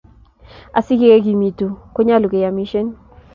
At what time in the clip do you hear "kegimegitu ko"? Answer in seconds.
0.99-1.99